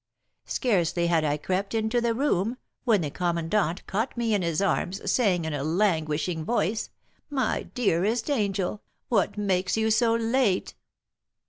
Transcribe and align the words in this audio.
Scarcely 0.47 1.05
had 1.05 1.23
I 1.23 1.37
crept 1.37 1.75
into 1.75 2.01
the 2.01 2.15
room, 2.15 2.57
when 2.85 3.01
the 3.01 3.11
commandant 3.11 3.85
caught 3.85 4.17
me 4.17 4.33
in 4.33 4.41
his 4.41 4.59
arms, 4.59 5.11
saying, 5.11 5.45
in 5.45 5.53
a 5.53 5.63
languishing 5.63 6.43
voice, 6.43 6.89
'My 7.29 7.69
dearest 7.75 8.27
angel! 8.27 8.81
what 9.09 9.37
makes 9.37 9.77
you 9.77 9.91
so 9.91 10.15
late?'" 10.15 10.73